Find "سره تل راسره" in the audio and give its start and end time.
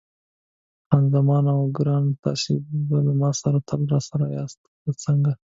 3.41-4.25